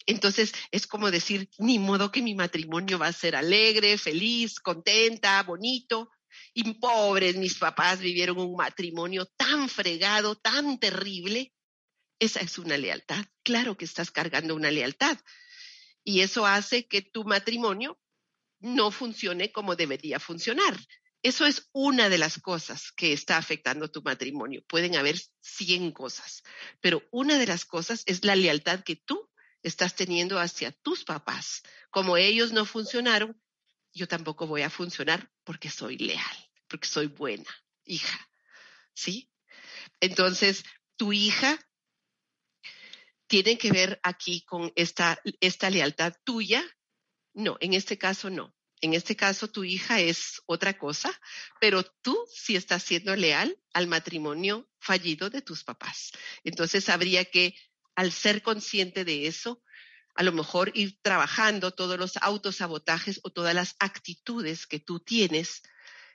[0.07, 5.43] Entonces es como decir, ni modo que mi matrimonio va a ser alegre, feliz, contenta,
[5.43, 6.11] bonito.
[6.55, 11.53] Y pobres, mis papás vivieron un matrimonio tan fregado, tan terrible.
[12.19, 13.27] Esa es una lealtad.
[13.43, 15.19] Claro que estás cargando una lealtad.
[16.03, 18.01] Y eso hace que tu matrimonio
[18.59, 20.75] no funcione como debería funcionar.
[21.27, 24.63] Eso es una de las cosas que está afectando tu matrimonio.
[24.69, 26.45] Pueden haber 100 cosas,
[26.81, 29.29] pero una de las cosas es la lealtad que tú
[29.61, 31.65] estás teniendo hacia tus papás.
[31.91, 33.43] Como ellos no funcionaron,
[33.93, 36.37] yo tampoco voy a funcionar porque soy leal,
[36.69, 37.51] porque soy buena
[37.85, 38.31] hija.
[38.95, 39.29] ¿Sí?
[39.99, 40.63] Entonces,
[40.95, 41.59] tu hija
[43.27, 46.65] tiene que ver aquí con esta, esta lealtad tuya.
[47.35, 48.56] No, en este caso no.
[48.83, 51.11] En este caso tu hija es otra cosa,
[51.61, 56.13] pero tú sí estás siendo leal al matrimonio fallido de tus papás.
[56.45, 57.55] Entonces habría que,
[57.95, 59.63] al ser consciente de eso,
[60.15, 65.63] a lo mejor ir trabajando todos los autosabotajes o todas las actitudes que tú tienes,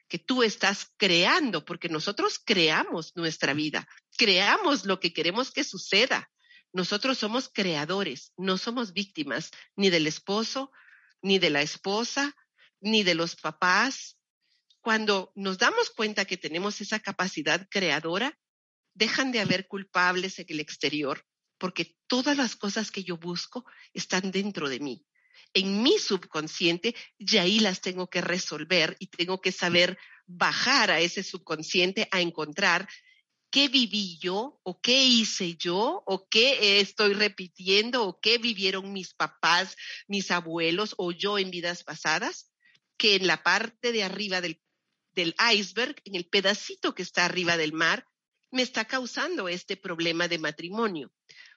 [0.08, 6.32] que tú estás creando, porque nosotros creamos nuestra vida, creamos lo que queremos que suceda.
[6.74, 10.72] Nosotros somos creadores, no somos víctimas ni del esposo,
[11.22, 12.36] ni de la esposa,
[12.82, 14.18] ni de los papás.
[14.82, 18.38] Cuando nos damos cuenta que tenemos esa capacidad creadora,
[18.94, 21.26] dejan de haber culpables en el exterior,
[21.58, 25.06] porque todas las cosas que yo busco están dentro de mí,
[25.54, 31.00] en mi subconsciente, y ahí las tengo que resolver y tengo que saber bajar a
[31.00, 32.88] ese subconsciente a encontrar
[33.52, 39.14] qué viví yo o qué hice yo o qué estoy repitiendo o qué vivieron mis
[39.14, 39.76] papás,
[40.08, 42.51] mis abuelos o yo en vidas pasadas,
[43.02, 44.62] que en la parte de arriba del,
[45.52, 48.06] iceberg, en el pedacito que está arriba del mar,
[48.52, 51.12] me está causando este problema de matrimonio.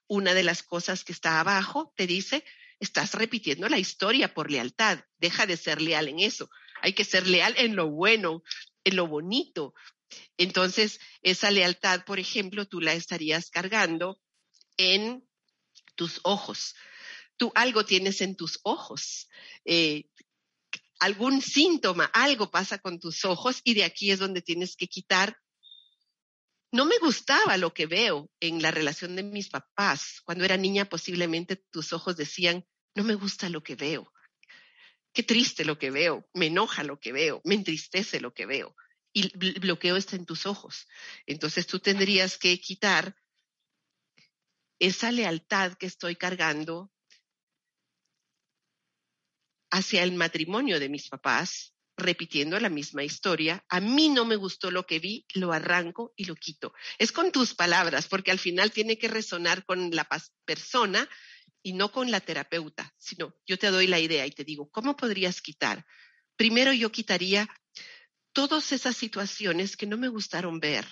[0.06, 2.46] Una de las cosas que está abajo te dice,
[2.80, 6.48] estás repitiendo la historia por lealtad, deja de ser leal en eso,
[6.80, 8.42] hay que ser leal en lo bueno,
[8.82, 9.74] en lo bonito,
[10.38, 14.18] entonces, esa lealtad, por ejemplo, tú la estarías cargando
[14.78, 15.28] en
[15.94, 16.74] tus ojos.
[17.36, 19.28] Tú algo tienes en tus ojos.
[19.64, 20.04] Eh,
[21.04, 25.36] algún síntoma, algo pasa con tus ojos y de aquí es donde tienes que quitar.
[26.72, 30.22] No me gustaba lo que veo en la relación de mis papás.
[30.24, 32.64] Cuando era niña posiblemente tus ojos decían,
[32.94, 34.10] no me gusta lo que veo.
[35.12, 38.74] Qué triste lo que veo, me enoja lo que veo, me entristece lo que veo
[39.12, 40.88] y el bloqueo está en tus ojos.
[41.26, 43.14] Entonces tú tendrías que quitar
[44.78, 46.92] esa lealtad que estoy cargando
[49.74, 53.64] hacia el matrimonio de mis papás, repitiendo la misma historia.
[53.68, 56.72] A mí no me gustó lo que vi, lo arranco y lo quito.
[56.96, 60.08] Es con tus palabras, porque al final tiene que resonar con la
[60.44, 61.08] persona
[61.60, 64.96] y no con la terapeuta, sino yo te doy la idea y te digo, ¿cómo
[64.96, 65.84] podrías quitar?
[66.36, 67.48] Primero yo quitaría
[68.32, 70.86] todas esas situaciones que no me gustaron ver,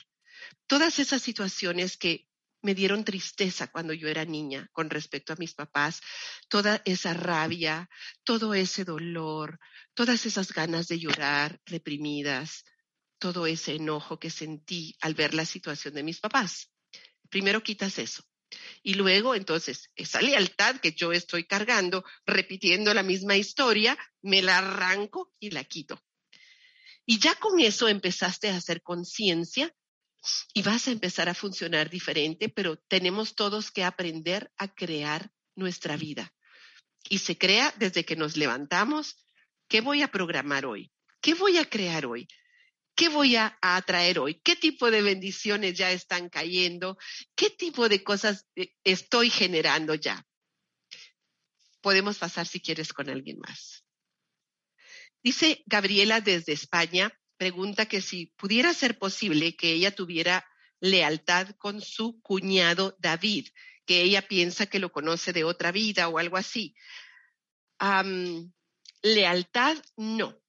[0.67, 2.27] todas esas situaciones que
[2.63, 6.01] me dieron tristeza cuando yo era niña con respecto a mis papás,
[6.49, 7.89] toda esa rabia,
[8.25, 9.59] todo ese dolor,
[9.95, 12.65] todas esas ganas de llorar reprimidas,
[13.19, 16.71] todo ese enojo que sentí al ver la situación de mis papás.
[17.29, 18.23] Primero quitas eso.
[18.83, 24.59] Y luego, entonces, esa lealtad que yo estoy cargando, repitiendo la misma historia, me la
[24.59, 26.03] arranco y la quito.
[27.07, 29.75] Y ya con eso empezaste a hacer conciencia
[30.55, 35.97] y vas a empezar a funcionar diferente, pero tenemos todos que aprender a crear nuestra
[35.97, 36.33] vida.
[37.09, 39.27] Y se crea desde que nos levantamos.
[39.69, 40.93] ¿Qué voy a programar hoy?
[41.21, 42.29] ¿Qué voy a crear hoy?
[42.95, 44.41] ¿Qué voy a, atraer hoy?
[44.43, 46.99] ¿Qué tipo de bendiciones ya están cayendo?
[47.35, 50.27] ¿Qué tipo de cosas eh, estoy generando ya?
[51.81, 53.85] Podemos pasar si quieres con alguien más.
[55.23, 60.47] Dice Gabriela desde España, pregunta que si pudiera ser posible que ella tuviera
[60.79, 63.49] lealtad con su cuñado David,
[63.85, 66.77] que ella piensa que lo conoce de otra vida o algo así.
[69.03, 70.41] lealtad, no.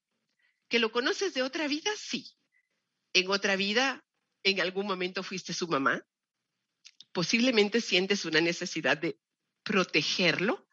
[0.69, 1.89] ¿Que lo conoces de otra vida?
[1.97, 2.31] Sí.
[3.11, 4.05] En otra vida,
[4.43, 6.05] en algún momento fuiste su mamá.
[7.11, 9.17] Posiblemente sientes una necesidad de
[9.63, 10.67] protegerlo.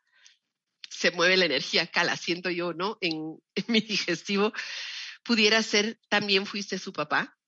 [0.90, 2.98] Se mueve la energía acá, la siento yo, ¿no?
[3.00, 4.52] en mi digestivo
[5.22, 7.38] pudiera ser también fuiste su papá.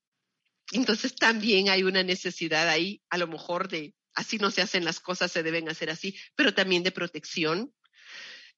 [0.72, 5.00] Entonces también hay una necesidad ahí, a lo mejor de, así no se hacen las
[5.00, 7.74] cosas, se deben hacer así, pero también de protección.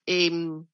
[0.07, 0.67] Em,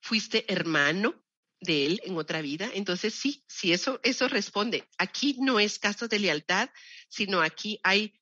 [0.00, 1.24] fuiste hermano
[1.60, 2.70] de él en otra vida.
[2.74, 4.88] Entonces sí, sí, eso, eso responde.
[4.98, 6.68] Aquí no es caso de lealtad,
[7.08, 8.20] sino aquí hay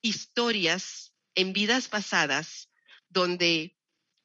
[0.00, 2.70] historias en vidas pasadas
[3.08, 3.76] donde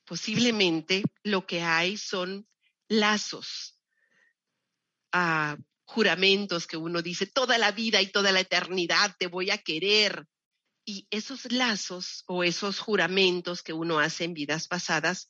[0.06, 2.48] posiblemente lo que hay son
[2.88, 3.80] lazos,
[5.12, 9.58] a juramentos que uno dice toda la vida y toda la eternidad te voy a
[9.58, 10.28] querer.
[10.86, 15.30] Y esos lazos o esos juramentos que uno hace en vidas pasadas,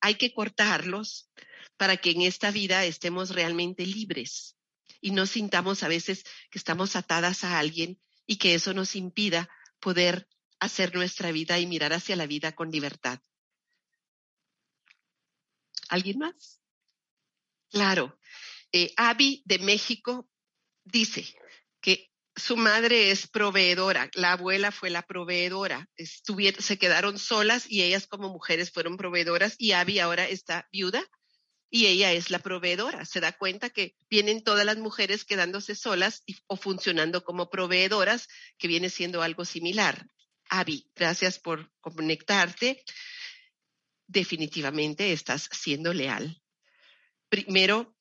[0.00, 1.30] hay que cortarlos
[1.76, 4.56] para que en esta vida estemos realmente libres
[5.00, 9.48] y no sintamos a veces que estamos atadas a alguien y que eso nos impida
[9.80, 10.28] poder
[10.58, 13.20] hacer nuestra vida y mirar hacia la vida con libertad.
[15.88, 16.59] ¿Alguien más?
[17.70, 18.18] Claro.
[18.72, 18.94] Eh,
[19.44, 20.28] de México
[20.84, 21.26] dice
[21.80, 28.06] que su madre es proveedora, la abuela fue la proveedora, se quedaron solas y ellas
[28.06, 31.04] como mujeres fueron proveedoras y Abby ahora está viuda
[31.68, 33.04] y ella es la proveedora.
[33.04, 38.26] Se da cuenta que vienen todas las mujeres quedándose solas o funcionando como proveedoras,
[38.58, 40.06] que viene siendo algo similar.
[40.48, 42.82] Abby, gracias por conectarte.
[44.08, 46.39] Definitivamente estás siendo leal
[47.30, 47.96] primero,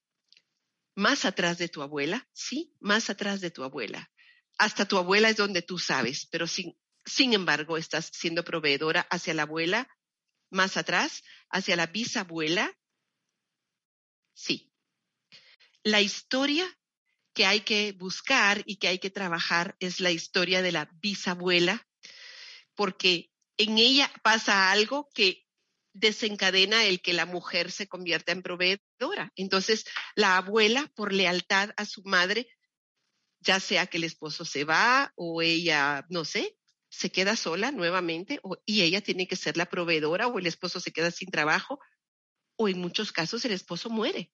[0.95, 4.11] más atrás de tu abuela, sí, más atrás de tu abuela.
[4.57, 9.33] Hasta tu abuela es donde tú sabes, pero sin, sin embargo estás siendo proveedora hacia
[9.33, 9.87] la abuela,
[10.49, 12.77] más atrás, hacia la bisabuela,
[14.33, 14.73] sí.
[15.83, 16.65] La historia
[17.33, 21.87] que hay que buscar y que hay que trabajar es la historia de la bisabuela,
[22.75, 25.45] porque en ella pasa algo que
[25.93, 28.88] desencadena el que la mujer se convierta en proveedora.
[29.35, 29.85] Entonces,
[30.15, 32.47] la abuela, por lealtad a su madre,
[33.39, 36.57] ya sea que el esposo se va o ella, no sé,
[36.89, 40.91] se queda sola nuevamente y ella tiene que ser la proveedora o el esposo se
[40.91, 41.79] queda sin trabajo
[42.57, 44.33] o en muchos casos el esposo muere.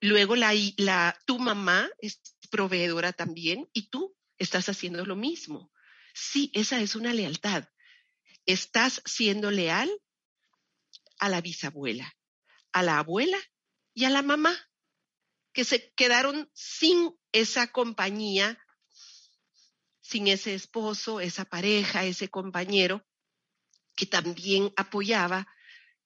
[0.00, 5.70] Luego la, la, tu mamá es proveedora también y tú estás haciendo lo mismo.
[6.14, 7.64] Sí, esa es una lealtad.
[8.46, 9.90] Estás siendo leal
[11.18, 12.14] a la bisabuela,
[12.74, 13.38] a la abuela
[13.94, 14.54] y a la mamá,
[15.52, 18.58] que se quedaron sin esa compañía,
[20.00, 23.06] sin ese esposo, esa pareja, ese compañero,
[23.94, 25.46] que también apoyaba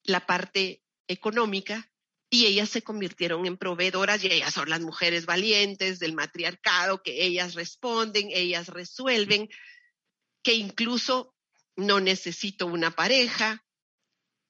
[0.04, 1.90] la parte económica
[2.28, 7.24] y ellas se convirtieron en proveedoras y ellas son las mujeres valientes del matriarcado, que
[7.24, 9.48] ellas responden, ellas resuelven,
[10.42, 11.34] que incluso
[11.76, 13.64] no necesito una pareja,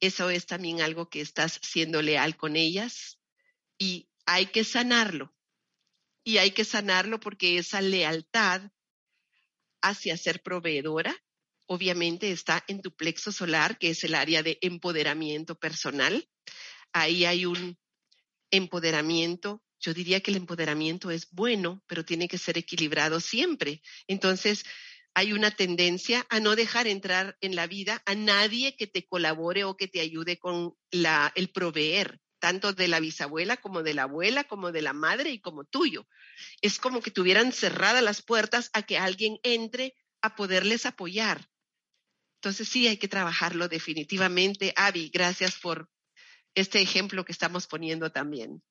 [0.00, 3.18] eso es también algo que estás siendo leal con ellas
[3.78, 5.34] y hay que sanarlo.
[6.24, 8.70] Y hay que sanarlo porque esa lealtad
[9.80, 11.16] hacia ser proveedora,
[11.66, 16.28] obviamente está en tu plexo solar, que es el área de empoderamiento personal.
[16.92, 17.78] Ahí hay un
[18.50, 19.62] empoderamiento.
[19.80, 23.80] Yo diría que el empoderamiento es bueno, pero tiene que ser equilibrado siempre.
[24.06, 24.64] Entonces,
[25.14, 29.64] hay una tendencia a no dejar entrar en la vida a nadie que te colabore
[29.64, 34.04] o que te ayude con la, el proveer, tanto de la bisabuela como de la
[34.04, 36.06] abuela, como de la madre y como tuyo.
[36.60, 41.48] Es como que tuvieran cerradas las puertas a que alguien entre a poderles apoyar.
[42.40, 44.72] Entonces sí hay que trabajarlo definitivamente.
[44.76, 45.90] Avi, gracias por
[46.54, 48.62] este ejemplo que estamos poniendo también.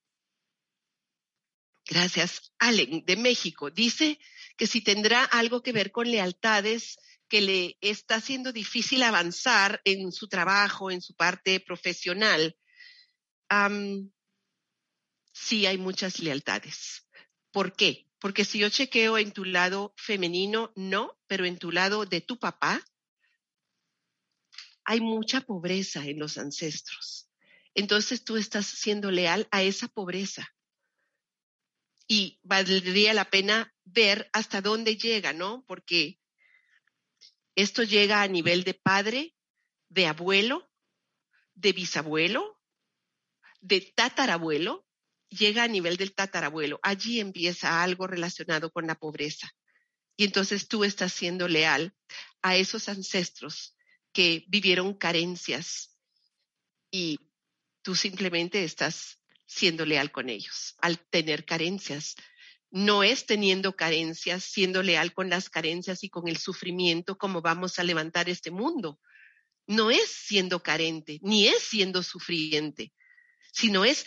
[1.87, 2.53] Gracias.
[2.59, 4.19] Allen, de México, dice
[4.57, 6.97] que si tendrá algo que ver con lealtades
[7.29, 12.57] que le está haciendo difícil avanzar en su trabajo, en su parte profesional.
[15.31, 17.07] sí hay muchas lealtades.
[17.51, 18.07] ¿Por qué?
[18.19, 22.39] Porque si yo chequeo en tu lado femenino, no, pero en tu lado de tu
[22.39, 22.83] papá,
[24.83, 27.29] hay mucha pobreza en los ancestros.
[27.75, 30.56] Entonces tú estás siendo leal a esa pobreza.
[32.07, 35.65] Y valdría la pena ver hasta dónde llega, ¿no?
[35.67, 36.19] Porque
[37.55, 39.35] esto llega a nivel de padre,
[39.89, 40.69] de abuelo,
[41.55, 42.61] de bisabuelo,
[43.61, 44.85] de tatarabuelo,
[45.29, 46.79] llega a nivel del tatarabuelo.
[46.83, 49.51] Allí empieza algo relacionado con la pobreza.
[50.15, 51.95] Y entonces tú estás siendo leal
[52.41, 53.75] a esos ancestros
[54.13, 55.97] que vivieron carencias
[56.91, 57.19] y
[57.81, 62.15] tú simplemente estás siendo leal con ellos al tener carencias
[62.69, 67.79] no es teniendo carencias, siendo leal con las carencias y con el sufrimiento como vamos
[67.79, 68.99] a levantar este mundo.
[69.67, 72.93] No es siendo carente, ni es siendo sufriente,
[73.51, 74.05] sino es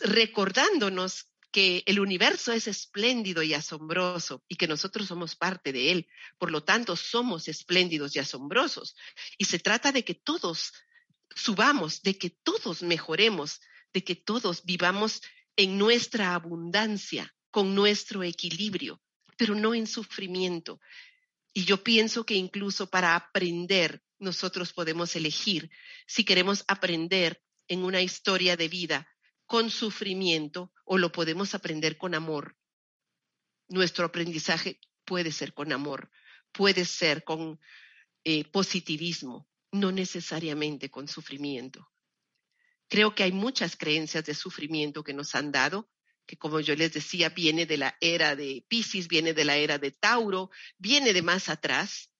[0.00, 6.08] recordándonos que el universo es espléndido y asombroso y que nosotros somos parte de él.
[6.38, 8.96] Por lo tanto, somos espléndidos y asombrosos.
[9.38, 10.72] Y se trata de que todos
[11.34, 13.60] subamos, de que todos mejoremos,
[13.96, 15.22] de que todos vivamos
[15.56, 19.00] en nuestra abundancia, con nuestro equilibrio,
[19.38, 20.80] pero no en sufrimiento.
[21.54, 25.70] Y yo pienso que incluso para aprender, nosotros podemos elegir
[26.06, 29.08] si queremos aprender en una historia de vida
[29.46, 32.54] con sufrimiento o lo podemos aprender con amor.
[33.66, 36.10] Nuestro aprendizaje puede ser con amor,
[36.52, 37.58] puede ser con
[38.24, 41.88] eh, positivismo, no necesariamente con sufrimiento.
[42.88, 45.88] Creo que hay muchas creencias de sufrimiento que nos han dado
[46.26, 49.78] que como yo les decía, viene de la era de Pisces, viene de la era
[49.78, 52.10] de Tauro, viene de más atrás.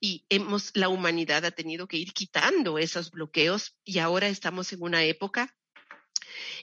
[0.00, 4.82] Y hemos, la humanidad ha tenido que ir quitando esos bloqueos y ahora estamos en
[4.82, 5.54] una época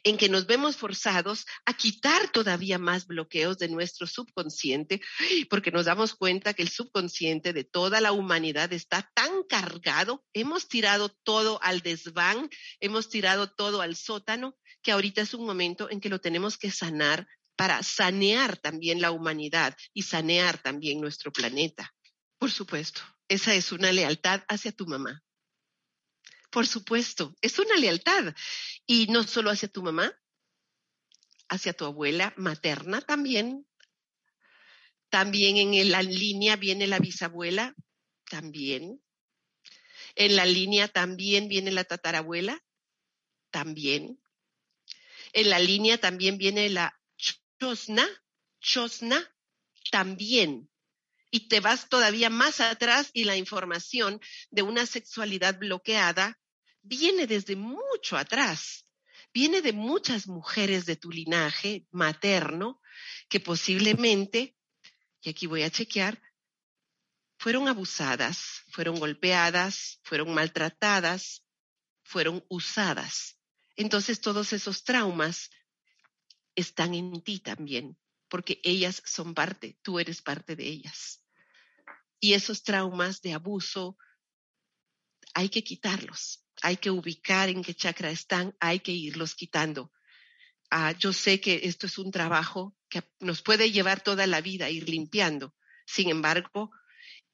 [0.03, 5.01] en que nos vemos forzados a quitar todavía más bloqueos de nuestro subconsciente,
[5.49, 10.67] porque nos damos cuenta que el subconsciente de toda la humanidad está tan cargado, hemos
[10.67, 12.49] tirado todo al desván,
[12.79, 16.71] hemos tirado todo al sótano, que ahorita es un momento en que lo tenemos que
[16.71, 21.93] sanar para sanear también la humanidad y sanear también nuestro planeta.
[22.37, 25.21] Por supuesto, esa es una lealtad hacia tu mamá.
[26.49, 28.33] Por supuesto, es una lealtad.
[28.85, 30.13] Y no solo hacia tu mamá,
[31.47, 33.67] hacia tu abuela materna también.
[35.09, 37.75] También en la línea viene la bisabuela,
[38.29, 39.01] también.
[40.15, 42.63] En la línea también viene la tatarabuela,
[43.51, 44.21] también.
[45.33, 46.99] En la línea también viene la
[47.59, 48.07] chosna,
[48.59, 49.35] chosna,
[49.91, 50.68] también.
[51.31, 54.19] Y te vas todavía más atrás y la información
[54.49, 56.39] de una sexualidad bloqueada
[56.81, 58.85] viene desde mucho atrás.
[59.33, 62.81] Viene de muchas mujeres de tu linaje materno
[63.27, 64.55] que posiblemente,
[65.21, 66.19] y aquí voy a chequear,
[67.37, 71.45] fueron abusadas, fueron golpeadas, fueron maltratadas,
[72.03, 73.37] fueron usadas.
[73.75, 75.51] Entonces todos esos traumas
[76.55, 81.18] están en ti también, porque ellas son parte, tú eres parte de ellas.
[82.19, 83.97] Y esos traumas de abuso
[85.33, 89.91] hay que quitarlos, hay que ubicar en qué chakra están, hay que irlos quitando.
[90.69, 94.69] Ah, yo sé que esto es un trabajo que nos puede llevar toda la vida
[94.69, 95.55] ir limpiando.
[95.85, 96.71] Sin embargo,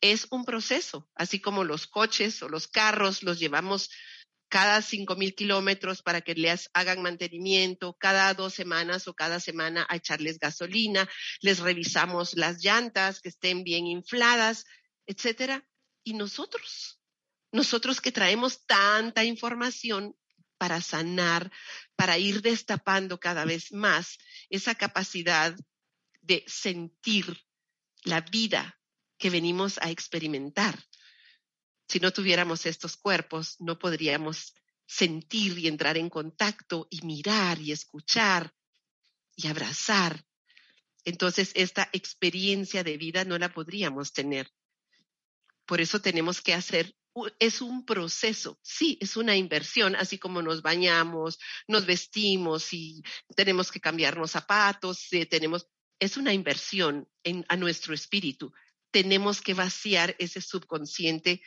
[0.02, 3.90] es un proceso, así como los coches o los carros los llevamos
[4.56, 9.86] cada cinco mil kilómetros para que les hagan mantenimiento, cada dos semanas o cada semana
[9.90, 11.10] a echarles gasolina,
[11.42, 14.64] les revisamos las llantas que estén bien infladas,
[15.08, 15.68] etcétera.
[16.06, 17.02] Y nosotros,
[17.52, 20.16] nosotros que traemos tanta información
[20.58, 21.52] para sanar,
[21.98, 24.18] para ir destapando cada vez más
[24.50, 25.54] esa capacidad
[26.22, 27.44] de sentir
[28.06, 28.80] la vida
[29.18, 30.82] que venimos a experimentar.
[31.88, 34.54] Si no tuviéramos estos cuerpos, no podríamos
[34.88, 38.54] sentir y entrar en contacto y mirar y escuchar
[39.36, 40.26] y abrazar.
[41.04, 44.52] Entonces, esta experiencia de vida no la podríamos tener.
[45.66, 46.96] Por eso tenemos que hacer,
[47.40, 53.04] es un proceso, sí, es una inversión, así como nos bañamos, nos vestimos y
[53.36, 55.68] tenemos que cambiarnos zapatos, tenemos,
[56.00, 58.52] es una inversión en, a nuestro espíritu.
[58.92, 61.42] Tenemos que vaciar ese subconsciente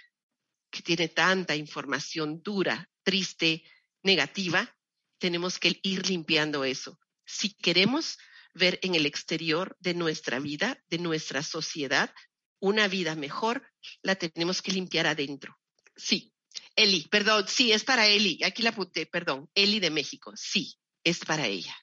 [0.71, 3.65] que tiene tanta información dura, triste,
[4.03, 4.77] negativa,
[5.19, 6.99] tenemos que ir limpiando eso.
[7.25, 8.19] Si queremos
[8.55, 12.13] ver en el exterior de nuestra vida, de nuestra sociedad,
[12.61, 13.71] una vida mejor,
[14.03, 15.59] la tenemos que limpiar adentro.
[15.97, 16.33] Sí,
[16.77, 21.21] Eli, perdón, sí, es para Eli, aquí la apunté, perdón, Eli de México, sí, es
[21.21, 21.77] para ella.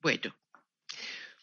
[0.00, 0.36] Bueno,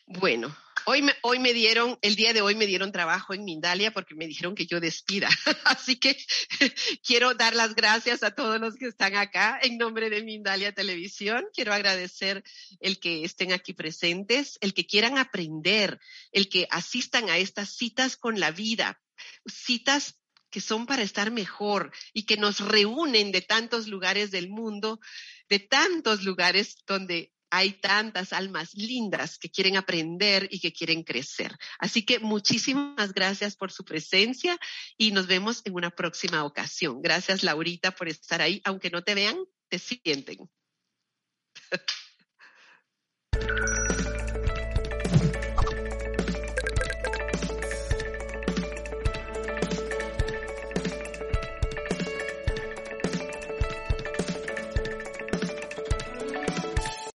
[0.06, 0.56] bueno,
[0.86, 4.16] hoy me, hoy me dieron, el día de hoy me dieron trabajo en Mindalia porque
[4.16, 5.30] me dijeron que yo despida.
[5.66, 6.18] Así que
[7.04, 11.46] quiero dar las gracias a todos los que están acá en nombre de Mindalia Televisión.
[11.54, 12.44] Quiero agradecer
[12.80, 16.00] el que estén aquí presentes, el que quieran aprender,
[16.32, 19.02] el que asistan a estas citas con la vida,
[19.46, 20.18] citas
[20.50, 25.00] que son para estar mejor y que nos reúnen de tantos lugares del mundo,
[25.50, 31.56] de tantos lugares donde hay tantas almas lindas que quieren aprender y que quieren crecer.
[31.78, 34.58] Así que muchísimas gracias por su presencia
[34.98, 37.02] y nos vemos en una próxima ocasión.
[37.02, 38.62] Gracias, Laurita, por estar ahí.
[38.64, 39.38] Aunque no te vean,
[39.70, 40.50] te sienten.